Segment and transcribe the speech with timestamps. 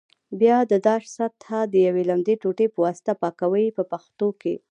[0.39, 4.53] بیا د داش سطحه د یوې لمدې ټوټې په واسطه پاکوي په پښتو کې.